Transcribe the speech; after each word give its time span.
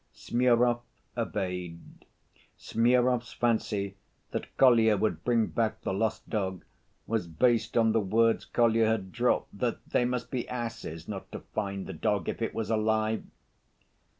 Smurov 0.13 0.81
obeyed. 1.15 1.79
Smurov's 2.57 3.33
fancy 3.33 3.97
that 4.31 4.47
Kolya 4.57 4.97
would 4.97 5.23
bring 5.23 5.45
back 5.45 5.81
the 5.81 5.93
lost 5.93 6.27
dog 6.27 6.65
was 7.05 7.27
based 7.27 7.77
on 7.77 7.91
the 7.91 7.99
words 7.99 8.43
Kolya 8.43 8.87
had 8.87 9.11
dropped 9.11 9.59
that 9.59 9.85
"they 9.87 10.05
must 10.05 10.31
be 10.31 10.49
asses 10.49 11.07
not 11.07 11.31
to 11.33 11.41
find 11.53 11.85
the 11.85 11.93
dog, 11.93 12.27
if 12.27 12.41
it 12.41 12.55
was 12.55 12.71
alive." 12.71 13.23